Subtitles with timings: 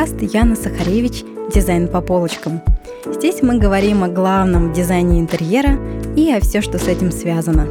[0.00, 2.62] подкаст Яна Сахаревич «Дизайн по полочкам».
[3.04, 5.78] Здесь мы говорим о главном дизайне интерьера
[6.16, 7.66] и о все, что с этим связано.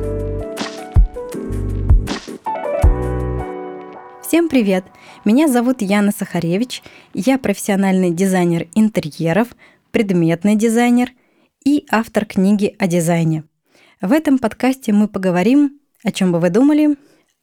[4.21, 4.85] Всем привет!
[5.25, 6.83] Меня зовут Яна Сахаревич.
[7.15, 9.47] Я профессиональный дизайнер интерьеров,
[9.89, 11.09] предметный дизайнер
[11.65, 13.43] и автор книги о дизайне.
[14.01, 16.95] В этом подкасте мы поговорим, о чем бы вы думали,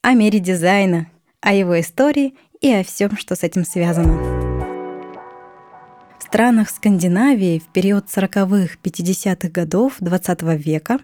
[0.02, 1.10] о мире дизайна,
[1.40, 4.35] о его истории и о всем, что с этим связано.
[6.26, 10.98] Странах Скандинавии в период 40-х, 50-х годов XX века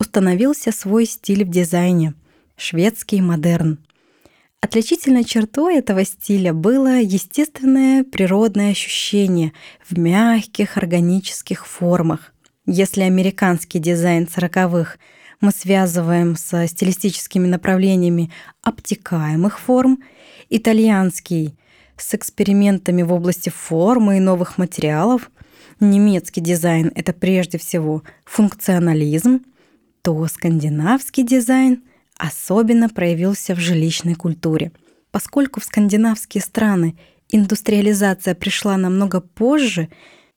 [0.00, 2.14] установился свой стиль в дизайне—
[2.56, 3.78] шведский модерн.
[4.60, 9.52] Отличительной чертой этого стиля было естественное природное ощущение
[9.88, 12.34] в мягких органических формах.
[12.66, 14.96] Если американский дизайн 40-х
[15.40, 18.32] мы связываем со стилистическими направлениями
[18.64, 20.02] обтекаемых форм,
[20.50, 21.54] итальянский
[21.96, 25.30] с экспериментами в области формы и новых материалов,
[25.80, 29.40] немецкий дизайн— это прежде всего функционализм,
[30.02, 31.82] то скандинавский дизайн
[32.16, 34.72] особенно проявился в жилищной культуре.
[35.10, 36.96] Поскольку в скандинавские страны
[37.30, 39.88] индустриализация пришла намного позже,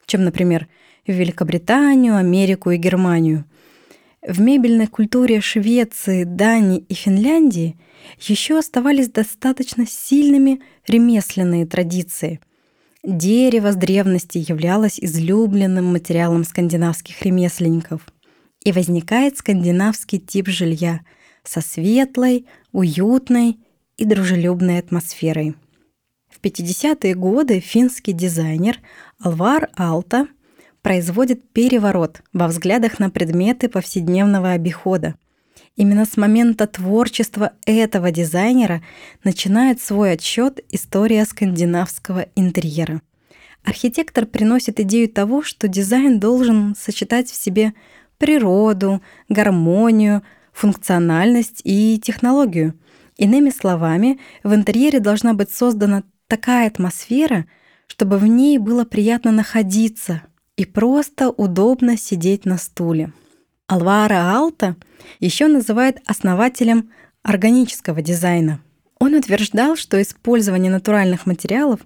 [0.06, 0.68] чем, например,
[1.06, 3.46] в Великобританию, Америку и Германию—
[4.28, 7.78] в мебельной культуре Швеции, Дании и Финляндии
[8.20, 12.42] еще оставались достаточно сильными ремесленные традиции.
[13.04, 18.02] Дерево с древности являлось излюбленным материалом скандинавских ремесленников.
[18.66, 21.00] И возникает скандинавский тип жилья
[21.44, 23.60] со светлой, уютной
[23.96, 25.56] и дружелюбной атмосферой.
[26.30, 28.80] В 50-е годы финский дизайнер
[29.20, 30.28] Алвар Алта–
[30.82, 35.16] производит переворот во взглядах на предметы повседневного обихода.
[35.76, 38.82] Именно с момента творчества этого дизайнера
[39.24, 43.02] начинает свой отсчет история скандинавского интерьера.
[43.64, 47.74] Архитектор приносит идею того, что дизайн должен сочетать в себе
[48.18, 52.74] природу, гармонию, функциональность и технологию.
[53.18, 57.46] Иными словами, в интерьере должна быть создана такая атмосфера,
[57.88, 60.24] чтобы в ней было приятно находиться,
[60.58, 63.14] и просто удобно сидеть на стуле.
[63.68, 64.76] Алвара Алта
[65.20, 66.90] еще называют основателем
[67.22, 68.60] органического дизайна.
[69.00, 71.82] Он утверждал, что использование натуральных материалов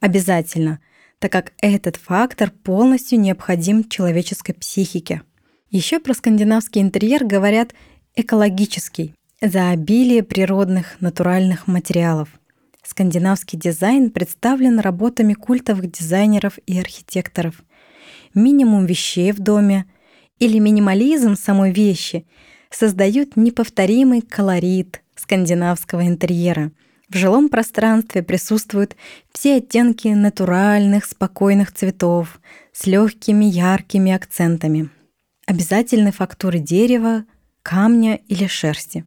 [0.00, 0.80] обязательно,
[1.18, 5.22] так как этот фактор полностью необходим человеческой психике.
[5.70, 7.74] Еще про скандинавский интерьер говорят
[8.14, 12.28] экологический, за обилие природных натуральных материалов.
[12.82, 17.62] Скандинавский дизайн представлен работами культовых дизайнеров и архитекторов–
[18.34, 19.86] минимум вещей в доме
[20.38, 22.26] или минимализм самой вещи
[22.70, 26.72] создают неповторимый колорит скандинавского интерьера.
[27.08, 28.96] В жилом пространстве присутствуют
[29.32, 32.40] все оттенки натуральных, спокойных цветов
[32.72, 34.90] с легкими яркими акцентами.
[35.46, 37.24] Обязательны фактуры дерева,
[37.62, 39.04] камня или шерсти.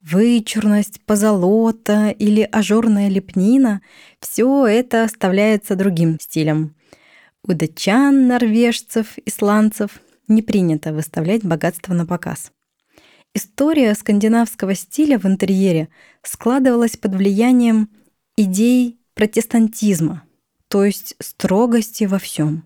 [0.00, 3.80] Вычурность, позолота или ажурная лепнина—
[4.20, 6.74] все это оставляется другим стилем.
[7.46, 12.50] У датчан, норвежцев, исландцев не принято выставлять богатство на показ.
[13.34, 15.88] История скандинавского стиля в интерьере
[16.22, 17.90] складывалась под влиянием
[18.36, 20.22] идей протестантизма,
[20.68, 22.64] то есть строгости во всем.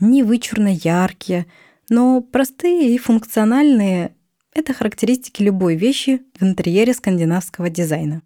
[0.00, 1.46] Не вычурно яркие,
[1.88, 4.16] но простые и функциональные—
[4.52, 8.22] это характеристики любой вещи в интерьере скандинавского дизайна.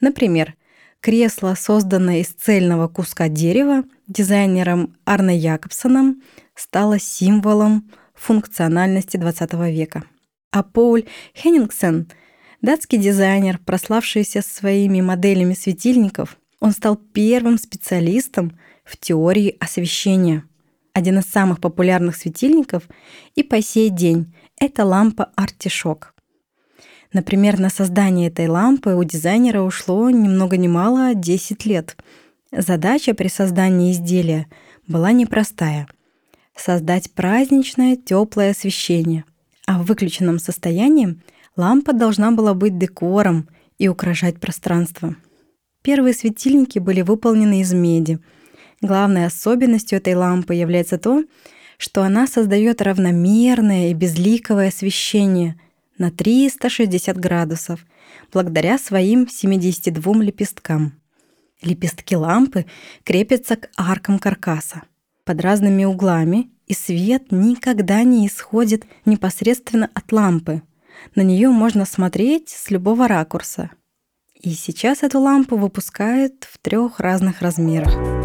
[0.00, 0.54] Например,
[1.02, 3.82] Кресло, созданное из цельного куска дерева
[4.12, 6.22] дизайнером Арне Якобсоном,
[6.54, 10.04] стало символом функциональности XX века.
[10.50, 12.08] А Поль Хеннингсен,
[12.60, 20.44] датский дизайнер, прославшийся своими моделями светильников, он стал первым специалистом в теории освещения.
[20.92, 22.84] Один из самых популярных светильников
[23.34, 26.14] и по сей день— это лампа артишок.
[27.12, 31.96] Например, на создание этой лампы у дизайнера ушло ни много ни мало 10 лет.
[32.52, 34.46] Задача при создании изделия
[34.86, 35.88] была непростая—
[36.56, 39.24] создать праздничное теплое освещение,
[39.66, 41.18] а в выключенном состоянии
[41.56, 45.16] лампа должна была быть декором и украшать пространство.
[45.82, 48.18] Первые светильники были выполнены из меди.
[48.82, 51.24] Главной особенностью этой лампы является то,
[51.78, 55.58] что она создает равномерное и безликовое освещение—
[55.98, 57.86] на 360 градусов
[58.32, 61.01] благодаря своим 72 лепесткам.
[61.62, 62.66] Лепестки лампы
[63.04, 64.82] крепятся к аркам каркаса
[65.24, 70.62] под разными углами, и свет никогда не исходит непосредственно от лампы.
[71.14, 73.70] На нее можно смотреть с любого ракурса.
[74.40, 78.21] И сейчас эту лампу выпускают в трех разных размерах.